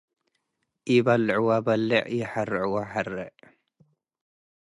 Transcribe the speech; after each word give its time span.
ኢበልዕወ 0.93 1.49
በሌዕ 1.65 2.05
ይሐርዕወ 2.19 2.73
ሐሬዕ። 2.91 3.31